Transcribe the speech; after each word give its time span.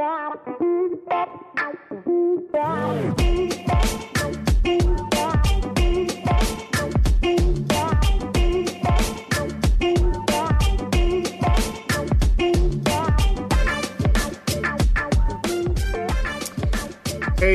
Hey, 0.00 0.06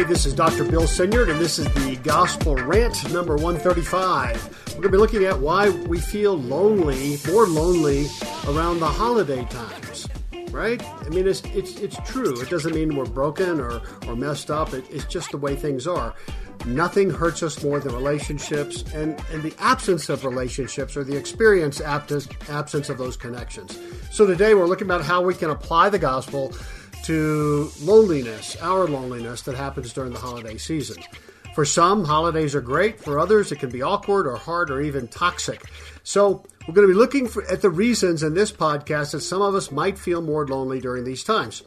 this 0.03 0.27
is 0.27 0.35
Dr. 0.35 0.65
Bill 0.65 0.85
Senyard, 0.85 1.29
and 1.29 1.39
this 1.39 1.57
is 1.57 1.65
the 1.73 1.95
Gospel 2.03 2.55
Rant 2.55 3.11
number 3.11 3.37
135. 3.37 4.67
We're 4.67 4.73
going 4.73 4.83
to 4.83 4.89
be 4.89 4.97
looking 4.97 5.23
at 5.23 5.39
why 5.39 5.69
we 5.69 5.99
feel 5.99 6.37
lonely, 6.37 7.17
more 7.27 7.47
lonely 7.47 8.05
around 8.47 8.81
the 8.81 8.87
holiday 8.87 9.43
times, 9.45 9.84
right? 10.55 10.81
I 11.01 11.09
mean, 11.09 11.27
it's, 11.27 11.41
it's, 11.53 11.79
it's 11.79 11.97
true. 12.09 12.39
It 12.41 12.49
doesn't 12.49 12.73
mean 12.73 12.95
we're 12.95 13.05
broken 13.05 13.59
or, 13.59 13.81
or 14.07 14.15
messed 14.15 14.49
up, 14.49 14.73
it, 14.73 14.85
it's 14.89 15.05
just 15.05 15.31
the 15.31 15.37
way 15.37 15.55
things 15.55 15.85
are. 15.85 16.15
Nothing 16.65 17.09
hurts 17.09 17.43
us 17.43 17.61
more 17.61 17.79
than 17.79 17.93
relationships, 17.93 18.83
and, 18.93 19.21
and 19.31 19.43
the 19.43 19.53
absence 19.59 20.09
of 20.09 20.23
relationships 20.23 20.95
or 20.95 21.03
the 21.03 21.15
experience 21.15 21.81
absence 21.81 22.89
of 22.89 22.97
those 22.97 23.17
connections. 23.17 23.77
So 24.09 24.25
today 24.25 24.53
we're 24.53 24.65
looking 24.65 24.87
about 24.87 25.03
how 25.03 25.21
we 25.21 25.35
can 25.35 25.49
apply 25.49 25.89
the 25.89 25.99
gospel 25.99 26.53
to 27.03 27.69
loneliness, 27.81 28.55
our 28.61 28.87
loneliness 28.87 29.41
that 29.43 29.55
happens 29.55 29.93
during 29.93 30.13
the 30.13 30.19
holiday 30.19 30.57
season. 30.57 31.03
For 31.55 31.63
some, 31.63 32.03
holidays 32.03 32.53
are 32.53 32.59
great. 32.59 32.99
For 32.99 33.17
others, 33.17 33.49
it 33.53 33.59
can 33.59 33.69
be 33.69 33.81
awkward 33.81 34.27
or 34.27 34.35
hard 34.35 34.69
or 34.69 34.81
even 34.81 35.07
toxic. 35.07 35.63
So, 36.03 36.43
we're 36.67 36.73
going 36.73 36.85
to 36.85 36.93
be 36.93 36.99
looking 36.99 37.29
for, 37.29 37.49
at 37.49 37.61
the 37.61 37.69
reasons 37.69 38.23
in 38.23 38.33
this 38.33 38.51
podcast 38.51 39.13
that 39.13 39.21
some 39.21 39.41
of 39.41 39.55
us 39.55 39.71
might 39.71 39.97
feel 39.97 40.21
more 40.21 40.45
lonely 40.45 40.81
during 40.81 41.05
these 41.05 41.23
times. 41.23 41.63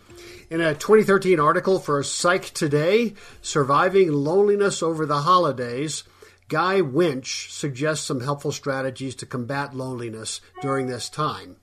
In 0.50 0.60
a 0.60 0.74
2013 0.74 1.40
article 1.40 1.78
for 1.78 2.02
Psych 2.02 2.50
Today, 2.50 3.14
Surviving 3.40 4.12
Loneliness 4.12 4.82
Over 4.82 5.06
the 5.06 5.22
Holidays, 5.22 6.04
Guy 6.48 6.82
Winch 6.82 7.50
suggests 7.50 8.04
some 8.06 8.20
helpful 8.20 8.52
strategies 8.52 9.14
to 9.14 9.24
combat 9.24 9.74
loneliness 9.74 10.42
during 10.60 10.88
this 10.88 11.08
time. 11.08 11.56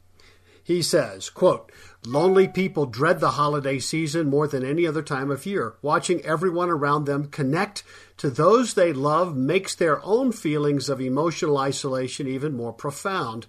He 0.65 0.81
says, 0.81 1.29
quote, 1.29 1.71
Lonely 2.07 2.47
people 2.47 2.87
dread 2.87 3.19
the 3.19 3.31
holiday 3.31 3.77
season 3.77 4.31
more 4.31 4.47
than 4.47 4.65
any 4.65 4.87
other 4.87 5.03
time 5.03 5.29
of 5.29 5.45
year. 5.45 5.75
Watching 5.83 6.25
everyone 6.25 6.71
around 6.71 7.05
them 7.05 7.27
connect 7.27 7.83
to 8.17 8.31
those 8.31 8.73
they 8.73 8.91
love 8.91 9.37
makes 9.37 9.75
their 9.75 10.03
own 10.03 10.31
feelings 10.31 10.89
of 10.89 10.99
emotional 10.99 11.59
isolation 11.59 12.27
even 12.27 12.57
more 12.57 12.73
profound. 12.73 13.45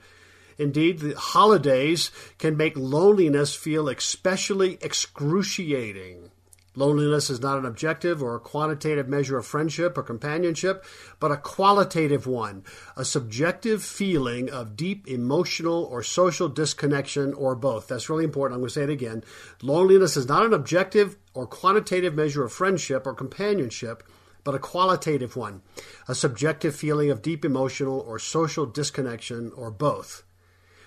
Indeed, 0.59 0.99
the 0.99 1.15
holidays 1.17 2.11
can 2.37 2.55
make 2.55 2.77
loneliness 2.77 3.55
feel 3.55 3.89
especially 3.89 4.77
excruciating. 4.83 6.31
Loneliness 6.79 7.31
is 7.31 7.41
not 7.41 7.57
an 7.59 7.65
objective 7.65 8.23
or 8.23 8.37
a 8.37 8.41
quantitative 8.41 9.09
measure 9.09 9.39
of 9.39 9.47
friendship 9.47 9.97
or 9.97 10.03
companionship, 10.03 10.85
but 11.19 11.33
a 11.33 11.39
qualitative 11.39 12.27
one, 12.27 12.65
a 12.99 13.05
subjective 13.05 13.83
feeling 13.83 14.51
of 14.51 14.77
deep 14.77 15.09
emotional 15.09 15.85
or 15.85 16.03
social 16.03 16.49
disconnection 16.51 17.33
or 17.33 17.55
both. 17.55 17.89
That's 17.89 18.11
really 18.11 18.25
important. 18.25 18.57
I'm 18.57 18.61
going 18.61 18.69
to 18.69 18.75
say 18.75 18.83
it 18.83 18.91
again. 18.91 19.25
Loneliness 19.63 20.19
is 20.19 20.29
not 20.29 20.45
an 20.45 20.53
objective 20.53 21.17
or 21.33 21.47
quantitative 21.47 22.15
measure 22.15 22.45
of 22.45 22.53
friendship 22.53 23.07
or 23.07 23.15
companionship, 23.15 24.03
but 24.45 24.55
a 24.55 24.59
qualitative 24.59 25.35
one, 25.35 25.63
a 26.07 26.15
subjective 26.15 26.77
feeling 26.77 27.11
of 27.11 27.23
deep 27.23 27.43
emotional 27.43 28.01
or 28.01 28.19
social 28.19 28.67
disconnection 28.67 29.51
or 29.57 29.71
both. 29.71 30.25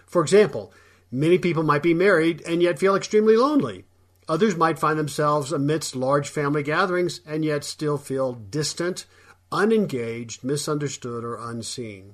For 0.05 0.21
example, 0.21 0.71
many 1.11 1.39
people 1.39 1.63
might 1.63 1.83
be 1.83 1.95
married 1.95 2.43
and 2.45 2.61
yet 2.61 2.77
feel 2.77 2.95
extremely 2.95 3.35
lonely. 3.35 3.85
Others 4.30 4.55
might 4.55 4.77
find 4.77 4.99
themselves 4.99 5.52
amidst 5.52 5.95
large 5.95 6.30
family 6.30 6.61
gatherings 6.61 7.20
and 7.26 7.43
yet 7.43 7.64
still 7.64 7.98
feel 7.98 8.33
distant, 8.33 9.08
unengaged, 9.52 10.43
misunderstood, 10.43 11.23
or 11.23 11.36
unseen. 11.36 12.14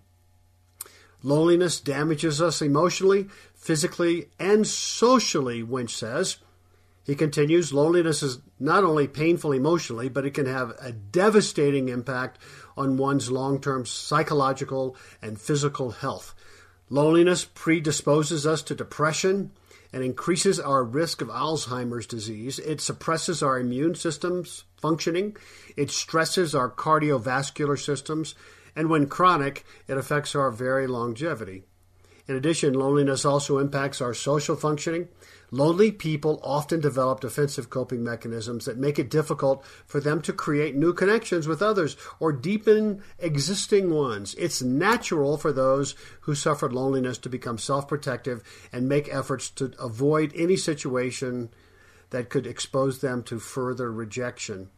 Loneliness 1.22 1.81
damages 1.81 2.41
us 2.41 2.62
emotionally, 2.62 3.28
physically, 3.53 4.29
and 4.39 4.66
socially, 4.66 5.62
Winch 5.62 5.94
says. 5.94 6.38
He 7.03 7.16
continues, 7.16 7.73
loneliness 7.73 8.23
is 8.23 8.39
not 8.59 8.85
only 8.85 9.07
painful 9.07 9.51
emotionally, 9.51 10.07
but 10.07 10.25
it 10.25 10.34
can 10.34 10.45
have 10.45 10.73
a 10.79 10.94
devastating 10.94 11.89
impact 11.89 12.39
on 12.78 12.95
one's 12.95 13.29
long 13.29 13.59
term 13.59 13.85
psychological 13.85 14.95
and 15.22 15.39
physical 15.39 15.91
health. 15.91 16.34
Loneliness 16.89 17.44
predisposes 17.44 18.47
us 18.47 18.62
to 18.63 18.75
depression, 18.75 19.51
and 19.95 20.03
increases 20.03 20.59
our 20.59 20.83
risk 20.83 21.22
of 21.22 21.29
Alzheimer's 21.29 22.06
disease. 22.06 22.59
It 22.59 22.81
suppresses 22.81 23.41
our 23.41 23.57
immune 23.57 23.95
system's 23.95 24.66
functioning. 24.75 25.38
It 25.78 25.89
stresses 25.89 26.53
our 26.53 26.69
cardiovascular 26.69 27.79
systems. 27.79 28.35
And 28.75 28.89
when 28.89 29.07
chronic, 29.07 29.66
it 29.88 29.97
affects 29.97 30.35
our 30.35 30.51
very 30.51 30.85
longevity. 30.85 31.63
In 32.28 32.36
addition, 32.36 32.74
loneliness 32.74 33.24
also 33.24 33.59
impacts 33.59 34.02
our 34.02 34.13
social 34.13 34.56
functioning. 34.56 35.09
Lonely 35.52 35.91
people 35.91 36.40
often 36.44 36.80
develop 36.80 37.19
defensive 37.19 37.69
coping 37.69 38.03
mechanisms 38.03 38.66
that 38.66 38.80
make 38.80 38.97
it 38.97 39.12
difficult 39.12 39.63
for 39.86 40.00
them 40.00 40.22
to 40.24 40.34
create 40.34 40.75
new 40.75 40.91
connections 40.91 41.47
with 41.47 41.62
others 41.62 41.96
or 42.19 42.34
deepen 42.34 43.03
existing 43.19 43.94
ones. 43.94 44.34
It's 44.40 44.62
natural 44.62 45.38
for 45.38 45.52
those 45.52 45.94
who 46.22 46.34
suffered 46.34 46.74
loneliness 46.74 47.19
to 47.19 47.30
become 47.30 47.59
self 47.59 47.88
protective 47.88 48.42
and 48.74 48.90
make 48.90 49.13
efforts 49.13 49.50
to 49.52 49.74
avoid 49.80 50.34
any 50.36 50.57
situation 50.57 51.52
that 52.09 52.30
could 52.30 52.47
expose 52.47 53.02
them 53.02 53.22
to 53.24 53.40
further 53.40 53.92
rejection. 53.92 54.69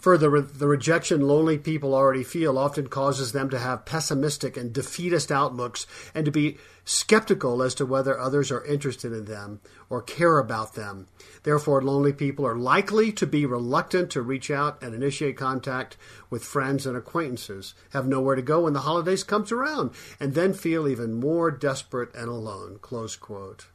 Further, 0.00 0.40
the 0.40 0.66
rejection 0.66 1.20
lonely 1.20 1.58
people 1.58 1.94
already 1.94 2.24
feel 2.24 2.56
often 2.56 2.88
causes 2.88 3.32
them 3.32 3.50
to 3.50 3.58
have 3.58 3.84
pessimistic 3.84 4.56
and 4.56 4.72
defeatist 4.72 5.30
outlooks 5.30 5.86
and 6.14 6.24
to 6.24 6.30
be 6.30 6.56
skeptical 6.86 7.62
as 7.62 7.74
to 7.74 7.84
whether 7.84 8.18
others 8.18 8.50
are 8.50 8.64
interested 8.64 9.12
in 9.12 9.26
them 9.26 9.60
or 9.90 10.00
care 10.00 10.38
about 10.38 10.74
them. 10.74 11.06
Therefore, 11.42 11.82
lonely 11.82 12.14
people 12.14 12.46
are 12.46 12.56
likely 12.56 13.12
to 13.12 13.26
be 13.26 13.44
reluctant 13.44 14.10
to 14.12 14.22
reach 14.22 14.50
out 14.50 14.82
and 14.82 14.94
initiate 14.94 15.36
contact 15.36 15.98
with 16.30 16.44
friends 16.44 16.86
and 16.86 16.96
acquaintances, 16.96 17.74
have 17.92 18.06
nowhere 18.06 18.36
to 18.36 18.42
go 18.42 18.62
when 18.62 18.72
the 18.72 18.80
holidays 18.80 19.22
comes 19.22 19.52
around, 19.52 19.90
and 20.18 20.32
then 20.32 20.54
feel 20.54 20.88
even 20.88 21.12
more 21.12 21.50
desperate 21.50 22.14
and 22.14 22.28
alone. 22.28 22.78
Close 22.80 23.16
quote. 23.16 23.66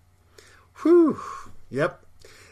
Whew. 0.82 1.20
Yep, 1.70 2.05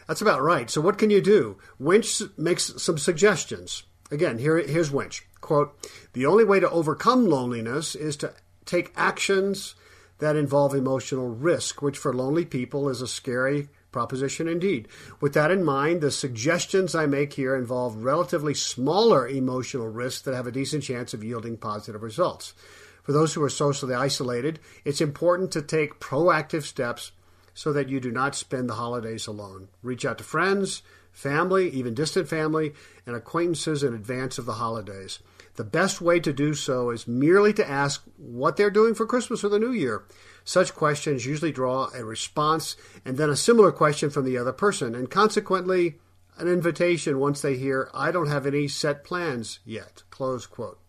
that's 0.06 0.22
about 0.22 0.42
right. 0.42 0.70
So 0.70 0.80
what 0.80 0.98
can 0.98 1.10
you 1.10 1.20
do? 1.20 1.58
Winch 1.78 2.22
makes 2.36 2.72
some 2.82 2.98
suggestions. 2.98 3.84
Again, 4.10 4.38
here, 4.38 4.58
here's 4.58 4.90
Winch. 4.90 5.26
Quote, 5.40 5.76
the 6.12 6.26
only 6.26 6.44
way 6.44 6.60
to 6.60 6.70
overcome 6.70 7.26
loneliness 7.26 7.94
is 7.94 8.16
to 8.18 8.32
take 8.64 8.92
actions 8.96 9.74
that 10.18 10.36
involve 10.36 10.74
emotional 10.74 11.28
risk, 11.28 11.82
which 11.82 11.98
for 11.98 12.14
lonely 12.14 12.44
people 12.44 12.88
is 12.88 13.02
a 13.02 13.08
scary 13.08 13.68
proposition 13.92 14.48
indeed. 14.48 14.88
With 15.20 15.34
that 15.34 15.50
in 15.50 15.64
mind, 15.64 16.00
the 16.00 16.10
suggestions 16.10 16.94
I 16.94 17.06
make 17.06 17.34
here 17.34 17.56
involve 17.56 18.04
relatively 18.04 18.54
smaller 18.54 19.26
emotional 19.28 19.88
risks 19.88 20.22
that 20.22 20.34
have 20.34 20.46
a 20.46 20.52
decent 20.52 20.82
chance 20.84 21.14
of 21.14 21.22
yielding 21.22 21.56
positive 21.56 22.02
results. 22.02 22.54
For 23.02 23.12
those 23.12 23.34
who 23.34 23.42
are 23.42 23.50
socially 23.50 23.94
isolated, 23.94 24.58
it's 24.84 25.00
important 25.00 25.52
to 25.52 25.62
take 25.62 26.00
proactive 26.00 26.62
steps 26.62 27.12
so 27.54 27.72
that 27.72 27.88
you 27.88 28.00
do 28.00 28.10
not 28.10 28.34
spend 28.34 28.68
the 28.68 28.74
holidays 28.74 29.26
alone. 29.26 29.68
Reach 29.82 30.04
out 30.04 30.18
to 30.18 30.24
friends, 30.24 30.82
family, 31.12 31.70
even 31.70 31.94
distant 31.94 32.28
family, 32.28 32.74
and 33.06 33.16
acquaintances 33.16 33.82
in 33.82 33.94
advance 33.94 34.36
of 34.36 34.44
the 34.44 34.54
holidays. 34.54 35.20
The 35.54 35.64
best 35.64 36.00
way 36.00 36.18
to 36.20 36.32
do 36.32 36.54
so 36.54 36.90
is 36.90 37.06
merely 37.06 37.52
to 37.54 37.68
ask 37.68 38.02
what 38.16 38.56
they're 38.56 38.70
doing 38.70 38.94
for 38.94 39.06
Christmas 39.06 39.44
or 39.44 39.48
the 39.48 39.60
New 39.60 39.70
Year. 39.70 40.02
Such 40.44 40.74
questions 40.74 41.24
usually 41.24 41.52
draw 41.52 41.90
a 41.94 42.04
response 42.04 42.76
and 43.04 43.16
then 43.16 43.30
a 43.30 43.36
similar 43.36 43.70
question 43.70 44.10
from 44.10 44.24
the 44.24 44.36
other 44.36 44.52
person, 44.52 44.94
and 44.94 45.08
consequently, 45.08 46.00
an 46.36 46.48
invitation 46.48 47.20
once 47.20 47.40
they 47.40 47.56
hear, 47.56 47.88
I 47.94 48.10
don't 48.10 48.26
have 48.26 48.46
any 48.46 48.66
set 48.66 49.04
plans 49.04 49.60
yet. 49.64 50.02
Close 50.10 50.46
quote. 50.46 50.80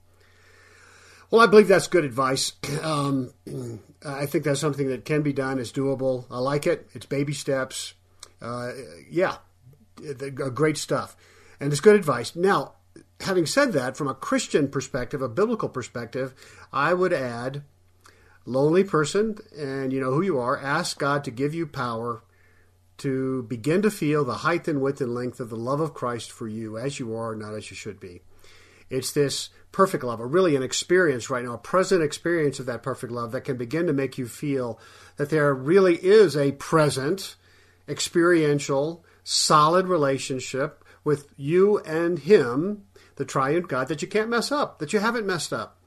Well, 1.36 1.44
I 1.44 1.48
believe 1.48 1.68
that's 1.68 1.88
good 1.88 2.06
advice. 2.06 2.54
Um, 2.82 3.34
I 4.06 4.26
think 4.26 4.46
that's 4.46 4.62
something 4.62 4.88
that 4.88 5.04
can 5.04 5.22
be 5.22 5.34
done. 5.34 5.60
It's 5.60 5.72
doable. 5.72 6.26
I 6.32 6.38
like 6.38 6.66
it. 6.66 6.88
It's 6.94 7.06
baby 7.06 7.34
steps. 7.34 7.94
Uh, 8.42 8.72
yeah, 9.10 9.38
great 10.54 10.78
stuff. 10.78 11.18
And 11.60 11.74
it's 11.74 11.82
good 11.82 11.96
advice. 11.96 12.38
Now, 12.38 12.76
having 13.20 13.46
said 13.46 13.74
that, 13.74 13.98
from 13.98 14.08
a 14.08 14.14
Christian 14.14 14.70
perspective, 14.70 15.22
a 15.22 15.28
biblical 15.28 15.68
perspective, 15.68 16.34
I 16.72 16.94
would 16.94 17.12
add 17.12 17.64
lonely 18.46 18.86
person, 18.86 19.38
and 19.58 19.92
you 19.92 20.00
know 20.00 20.12
who 20.12 20.22
you 20.22 20.40
are, 20.40 20.58
ask 20.58 20.98
God 20.98 21.26
to 21.26 21.32
give 21.32 21.54
you 21.54 21.68
power 21.68 22.24
to 23.00 23.44
begin 23.44 23.82
to 23.82 23.92
feel 23.92 24.24
the 24.24 24.36
height 24.36 24.70
and 24.70 24.80
width 24.80 25.02
and 25.02 25.14
length 25.14 25.42
of 25.42 25.50
the 25.50 25.58
love 25.58 25.82
of 25.82 25.94
Christ 25.94 26.32
for 26.32 26.48
you 26.48 26.78
as 26.78 26.98
you 26.98 27.14
are, 27.14 27.36
not 27.36 27.56
as 27.56 27.70
you 27.70 27.76
should 27.76 28.00
be. 28.00 28.22
It's 28.90 29.12
this 29.12 29.50
perfect 29.72 30.04
love, 30.04 30.22
or 30.22 30.28
really 30.28 30.56
an 30.56 30.64
experience 30.64 31.30
right 31.30 31.44
now, 31.44 31.54
a 31.54 31.58
present 31.58 32.02
experience 32.02 32.60
of 32.60 32.66
that 32.68 32.84
perfect 32.84 33.12
love 33.12 33.32
that 33.32 33.42
can 33.42 33.58
begin 33.58 33.88
to 33.88 33.94
make 33.94 34.18
you 34.18 34.28
feel 34.28 34.80
that 35.18 35.30
there 35.30 35.54
really 35.54 35.96
is 35.96 36.38
a 36.38 36.54
present, 36.54 37.36
experiential, 37.88 39.04
solid 39.24 39.88
relationship 39.88 40.84
with 41.04 41.28
you 41.36 41.80
and 41.80 42.20
Him, 42.20 42.86
the 43.18 43.26
triune 43.26 43.64
God, 43.64 43.88
that 43.90 44.02
you 44.02 44.08
can't 44.08 44.30
mess 44.30 44.52
up, 44.52 44.80
that 44.80 44.94
you 44.94 45.00
haven't 45.00 45.28
messed 45.28 45.52
up. 45.52 45.80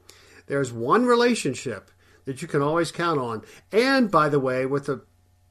There's 0.47 0.73
one 0.73 1.05
relationship 1.05 1.91
that 2.25 2.41
you 2.41 2.47
can 2.47 2.61
always 2.61 2.91
count 2.91 3.19
on. 3.19 3.43
And 3.71 4.11
by 4.11 4.29
the 4.29 4.39
way, 4.39 4.65
with 4.65 4.85
the 4.85 5.03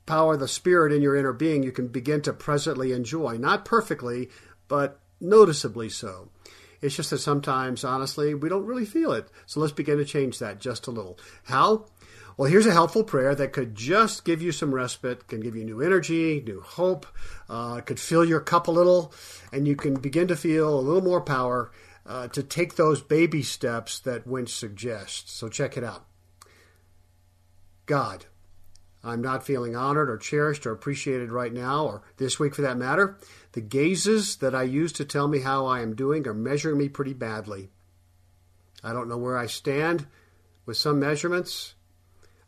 power 0.07 0.35
of 0.35 0.41
the 0.41 0.49
Spirit 0.49 0.93
in 0.93 1.03
your 1.03 1.17
inner 1.17 1.33
being, 1.33 1.63
you 1.63 1.73
can 1.73 1.89
begin 1.89 2.23
to 2.23 2.33
presently 2.33 2.93
enjoy. 2.93 3.37
Not 3.37 3.65
perfectly, 3.65 4.31
but 4.69 5.01
noticeably 5.21 5.89
so. 5.89 6.31
It's 6.81 6.97
just 6.97 7.11
that 7.11 7.19
sometimes, 7.19 7.85
honestly, 7.85 8.35
we 8.35 8.49
don't 8.49 8.67
really 8.67 8.85
feel 8.85 9.13
it. 9.13 9.29
So 9.47 9.61
let's 9.61 9.73
begin 9.73 9.99
to 9.99 10.05
change 10.05 10.39
that 10.39 10.61
just 10.61 10.87
a 10.87 10.91
little. 10.91 11.19
How? 11.45 11.87
Well, 12.37 12.49
here's 12.49 12.67
a 12.67 12.73
helpful 12.73 13.03
prayer 13.03 13.35
that 13.35 13.53
could 13.53 13.75
just 13.75 14.25
give 14.25 14.41
you 14.41 14.53
some 14.53 14.73
respite, 14.73 15.27
can 15.27 15.41
give 15.41 15.57
you 15.57 15.65
new 15.65 15.81
energy, 15.81 16.41
new 16.47 16.61
hope, 16.61 17.05
uh, 17.49 17.81
could 17.81 17.99
fill 17.99 18.25
your 18.25 18.39
cup 18.39 18.69
a 18.69 18.71
little, 18.71 19.13
and 19.53 19.67
you 19.67 19.75
can 19.75 19.95
begin 19.95 20.29
to 20.29 20.37
feel 20.37 20.79
a 20.79 20.81
little 20.81 21.03
more 21.03 21.21
power 21.21 21.73
uh, 22.07 22.29
to 22.29 22.43
take 22.45 22.77
those 22.77 23.03
baby 23.03 23.43
steps 23.43 23.99
that 24.01 24.25
Winch 24.25 24.51
suggests. 24.51 25.33
So 25.33 25.49
check 25.49 25.77
it 25.77 25.83
out. 25.83 26.07
God, 27.87 28.27
I'm 29.05 29.23
not 29.23 29.47
feeling 29.47 29.77
honored 29.77 30.11
or 30.11 30.17
cherished 30.17 30.67
or 30.67 30.73
appreciated 30.73 31.31
right 31.31 31.53
now, 31.53 31.87
or 31.87 32.03
this 32.17 32.39
week 32.39 32.55
for 32.55 32.63
that 32.63 32.77
matter. 32.77 33.17
The 33.53 33.61
gazes 33.61 34.37
that 34.37 34.55
I 34.55 34.65
use 34.65 34.93
to 34.95 35.05
tell 35.05 35.29
me 35.29 35.41
how 35.41 35.67
I 35.67 35.81
am 35.81 35.95
doing 35.95 36.27
are 36.27 36.35
measuring 36.35 36.79
me 36.79 36.89
pretty 36.89 37.15
badly. 37.15 37.71
I 38.83 38.93
don't 38.93 39.09
know 39.09 39.19
where 39.19 39.37
I 39.37 39.47
stand 39.47 40.07
with 40.67 40.77
some 40.77 40.99
measurements. 40.99 41.75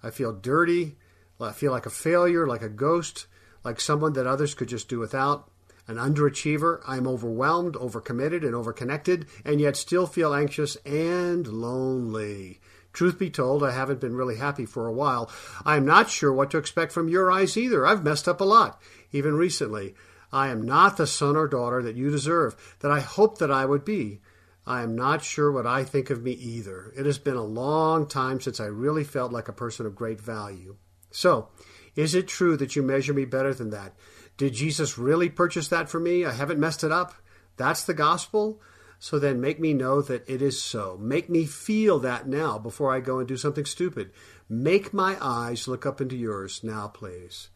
I 0.02 0.11
feel 0.11 0.32
dirty. 0.32 0.97
I 1.41 1.52
feel 1.52 1.73
like 1.73 1.87
a 1.87 1.91
failure, 1.91 2.47
like 2.47 2.62
a 2.62 2.69
ghost, 2.69 3.26
like 3.64 3.81
someone 3.81 4.12
that 4.14 4.26
others 4.26 4.55
could 4.55 4.69
just 4.69 4.88
do 4.88 4.99
without. 4.99 5.50
An 5.87 5.97
underachiever, 5.97 6.82
I'm 6.87 7.08
overwhelmed, 7.08 7.75
overcommitted, 7.75 8.44
and 8.44 8.55
overconnected, 8.55 9.26
and 9.44 9.61
yet 9.61 9.76
still 9.76 10.06
feel 10.06 10.35
anxious 10.35 10.76
and 10.85 11.47
lonely. 11.49 12.61
Truth 12.92 13.19
be 13.19 13.31
told, 13.31 13.62
I 13.62 13.70
haven't 13.70 14.00
been 14.00 14.16
really 14.16 14.37
happy 14.37 14.66
for 14.66 14.87
a 14.87 14.92
while. 14.92 15.31
I'm 15.64 15.84
not 15.84 16.10
sure 16.10 16.32
what 16.32 16.50
to 16.50 16.58
expect 16.58 16.92
from 16.92 17.08
your 17.08 17.31
eyes 17.31 17.56
either. 17.56 17.87
I've 17.87 18.04
messed 18.04 18.28
up 18.28 18.40
a 18.40 18.44
lot, 18.44 18.81
even 19.12 19.34
recently. 19.34 19.94
I 20.32 20.48
am 20.48 20.62
not 20.62 20.96
the 20.96 21.06
son 21.06 21.37
or 21.37 21.48
daughter 21.48 21.82
that 21.82 21.96
you 21.96 22.10
deserve, 22.10 22.76
that 22.81 22.90
I 22.90 23.00
hoped 23.00 23.38
that 23.38 23.50
I 23.50 23.64
would 23.64 23.84
be. 23.84 24.20
I 24.66 24.82
am 24.82 24.94
not 24.94 25.25
sure 25.25 25.50
what 25.50 25.66
I 25.66 25.84
think 25.84 26.10
of 26.10 26.22
me 26.22 26.32
either. 26.32 26.92
It 26.96 27.06
has 27.06 27.19
been 27.19 27.37
a 27.37 27.42
long 27.42 28.06
time 28.06 28.40
since 28.40 28.60
I 28.60 28.66
really 28.66 29.04
felt 29.04 29.32
like 29.32 29.48
a 29.48 29.52
person 29.52 29.87
of 29.87 29.96
great 29.96 30.20
value. 30.20 30.76
So, 31.10 31.48
is 31.96 32.14
it 32.14 32.28
true 32.28 32.56
that 32.56 32.76
you 32.76 32.82
measure 32.82 33.12
me 33.12 33.25
better 33.25 33.52
than 33.52 33.70
that? 33.70 33.94
Did 34.37 34.54
Jesus 34.54 34.98
really 34.98 35.28
purchase 35.28 35.69
that 35.69 35.88
for 35.88 35.98
me? 35.98 36.25
I 36.25 36.32
haven't 36.32 36.60
messed 36.60 36.84
it 36.84 36.92
up. 36.92 37.14
That's 37.56 37.84
the 37.84 37.94
gospel. 37.94 38.60
So 39.02 39.19
then 39.19 39.41
make 39.41 39.58
me 39.58 39.73
know 39.73 40.02
that 40.02 40.29
it 40.29 40.43
is 40.43 40.62
so. 40.62 40.99
Make 41.00 41.31
me 41.31 41.47
feel 41.47 41.99
that 42.00 42.29
now 42.29 42.58
before 42.58 42.94
I 42.94 43.00
go 43.00 43.19
and 43.19 43.26
do 43.26 43.38
something 43.38 43.64
stupid. 43.64 44.11
Make 44.47 44.93
my 44.93 45.17
eyes 45.23 45.67
look 45.67 45.87
up 45.87 46.02
into 46.02 46.17
yours 46.17 46.61
now, 46.62 46.88
please. 46.88 47.49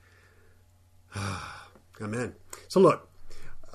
Amen. 2.01 2.35
So 2.67 2.81
look, 2.81 3.11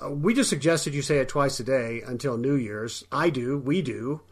uh, 0.02 0.10
we 0.10 0.34
just 0.34 0.50
suggested 0.50 0.94
you 0.94 1.02
say 1.02 1.18
it 1.18 1.28
twice 1.28 1.60
a 1.60 1.64
day 1.64 2.02
until 2.04 2.36
New 2.36 2.56
Year's. 2.56 3.04
I 3.12 3.30
do. 3.30 3.56
We 3.56 3.82
do. 3.82 4.22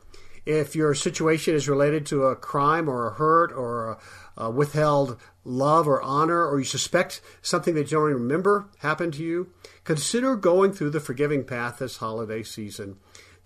If 0.45 0.75
your 0.75 0.93
situation 0.95 1.55
is 1.55 1.69
related 1.69 2.07
to 2.07 2.25
a 2.25 2.35
crime 2.35 2.89
or 2.89 3.07
a 3.07 3.15
hurt 3.15 3.53
or 3.53 3.91
a, 4.37 4.47
a 4.47 4.51
withheld 4.51 5.17
love 5.45 5.87
or 5.87 6.03
honor, 6.03 6.45
or 6.45 6.59
you 6.59 6.65
suspect 6.65 7.21
something 7.41 7.77
that 7.77 7.93
you 7.93 7.99
don't 7.99 8.15
remember 8.15 8.69
happened 8.79 9.15
to 9.15 9.23
you, 9.23 9.53
consider 9.85 10.35
going 10.35 10.73
through 10.73 10.91
the 10.91 11.01
forgiving 11.01 11.45
path 11.45 11.79
this 11.79 11.99
holiday 11.99 12.43
season. 12.43 12.97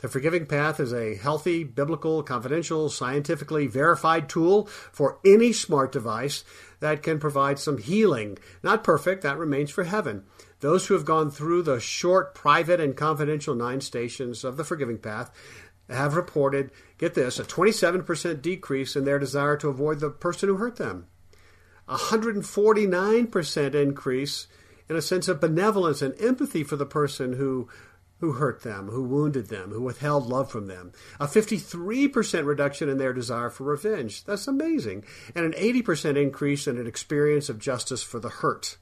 The 0.03 0.09
Forgiving 0.09 0.47
Path 0.47 0.81
is 0.81 0.93
a 0.93 1.15
healthy, 1.15 1.63
biblical, 1.63 2.25
confidential, 2.25 2.91
scientifically 2.91 3.69
verified 3.69 4.29
tool 4.29 4.67
for 4.67 5.21
any 5.25 5.53
smart 5.53 5.93
device 5.93 6.43
that 6.81 7.05
can 7.05 7.21
provide 7.21 7.61
some 7.61 7.79
healing. 7.79 8.37
Not 8.65 8.83
perfect, 8.83 9.23
that 9.23 9.39
remains 9.39 9.71
for 9.71 9.85
heaven. 9.85 10.25
Those 10.59 10.87
who 10.87 10.95
have 10.95 11.05
gone 11.05 11.31
through 11.31 11.63
the 11.63 11.79
short, 11.79 12.35
private, 12.35 12.81
and 12.81 12.97
confidential 12.97 13.55
nine 13.55 13.81
stations 13.81 14.43
of 14.43 14.57
the 14.57 14.65
Forgiving 14.65 14.99
Path 14.99 15.31
have 15.89 16.17
reported, 16.17 16.73
get 16.99 17.15
this, 17.15 17.39
a 17.39 17.45
27% 17.45 18.43
decrease 18.43 18.97
in 18.97 19.05
their 19.05 19.21
desire 19.21 19.57
to 19.59 19.69
avoid 19.69 20.01
the 20.01 20.11
person 20.11 20.49
who 20.49 20.57
hurt 20.57 20.77
them, 20.77 21.07
a 21.87 21.97
149% 21.97 23.75
increase 23.75 24.49
in 24.89 24.97
a 24.97 25.03
sense 25.03 25.29
of 25.29 25.41
benevolence 25.41 26.03
and 26.03 26.21
empathy 26.21 26.65
for 26.65 26.75
the 26.75 26.87
person 26.87 27.35
who 27.35 27.69
who 28.23 28.35
hurt 28.35 28.63
them, 28.63 28.87
who 28.87 29.03
wounded 29.03 29.49
them, 29.49 29.73
who 29.73 29.83
withheld 29.83 30.29
love 30.29 30.49
from 30.49 30.69
them. 30.69 30.93
A 31.19 31.27
53% 31.27 32.47
reduction 32.47 32.89
in 32.89 32.97
their 32.97 33.13
desire 33.13 33.51
for 33.51 33.65
revenge. 33.65 34.23
That's 34.25 34.47
amazing. 34.47 35.05
And 35.35 35.45
an 35.45 35.53
80% 35.55 36.17
increase 36.17 36.69
in 36.69 36.79
an 36.79 36.87
experience 36.87 37.49
of 37.49 37.59
justice 37.59 38.01
for 38.01 38.21
the 38.21 38.29
hurt. 38.29 38.77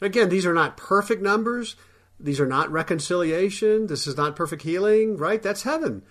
Again, 0.00 0.30
these 0.30 0.44
are 0.46 0.52
not 0.52 0.76
perfect 0.76 1.22
numbers. 1.22 1.76
These 2.18 2.40
are 2.40 2.46
not 2.46 2.72
reconciliation. 2.72 3.86
This 3.86 4.08
is 4.08 4.16
not 4.16 4.34
perfect 4.34 4.62
healing, 4.62 5.16
right? 5.16 5.40
That's 5.40 5.62
heaven. 5.62 6.02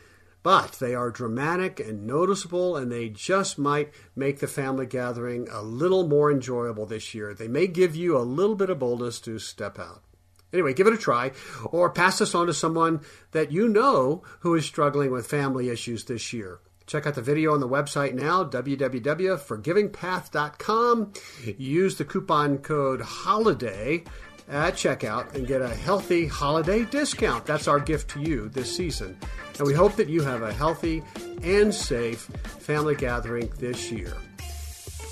But 0.41 0.77
they 0.79 0.95
are 0.95 1.11
dramatic 1.11 1.81
and 1.81 2.07
noticeable, 2.07 2.77
and 2.77 2.89
they 2.89 3.09
just 3.09 3.59
might 3.59 3.91
make 4.15 4.39
the 4.39 4.47
family 4.47 4.85
gathering 4.85 5.49
a 5.51 5.61
little 5.61 6.07
more 6.07 6.31
enjoyable 6.31 6.85
this 6.85 7.13
year. 7.13 7.33
They 7.33 7.49
may 7.49 7.67
give 7.67 7.97
you 7.97 8.17
a 8.17 8.19
little 8.19 8.55
bit 8.55 8.69
of 8.69 8.79
boldness 8.79 9.19
to 9.21 9.39
step 9.39 9.77
out. 9.77 10.03
Anyway, 10.51 10.73
give 10.73 10.87
it 10.87 10.93
a 10.93 10.97
try 10.97 11.31
or 11.65 11.89
pass 11.89 12.19
this 12.19 12.35
on 12.35 12.47
to 12.47 12.53
someone 12.53 13.01
that 13.31 13.51
you 13.51 13.67
know 13.67 14.23
who 14.39 14.55
is 14.55 14.65
struggling 14.65 15.11
with 15.11 15.27
family 15.27 15.67
issues 15.69 16.05
this 16.05 16.31
year. 16.33 16.59
Check 16.87 17.05
out 17.05 17.13
the 17.13 17.21
video 17.21 17.53
on 17.53 17.59
the 17.59 17.69
website 17.69 18.15
now, 18.15 18.43
www.forgivingpath.com. 18.43 21.13
Use 21.57 21.97
the 21.97 22.05
coupon 22.05 22.57
code 22.57 23.01
HOLIDAY 23.01 24.05
at 24.49 24.73
checkout 24.73 25.35
and 25.35 25.45
get 25.45 25.61
a 25.61 25.69
healthy 25.69 26.25
holiday 26.25 26.83
discount. 26.85 27.45
That's 27.45 27.67
our 27.67 27.79
gift 27.79 28.09
to 28.11 28.21
you 28.21 28.49
this 28.49 28.75
season. 28.75 29.15
And 29.59 29.67
we 29.67 29.75
hope 29.75 29.95
that 29.97 30.09
you 30.09 30.23
have 30.23 30.41
a 30.41 30.51
healthy 30.51 31.03
and 31.43 31.71
safe 31.71 32.21
family 32.21 32.95
gathering 32.95 33.51
this 33.59 33.91
year. 33.91 34.17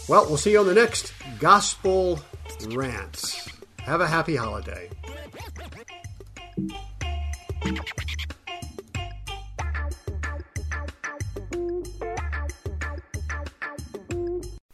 Well, 0.08 0.26
we'll 0.26 0.38
see 0.38 0.54
you 0.54 0.62
on 0.62 0.66
the 0.66 0.74
next 0.74 1.14
Gospel 1.40 2.20
Rants. 2.70 3.48
Have 3.80 4.02
a 4.02 4.08
happy 4.08 4.36
holiday. 4.36 4.90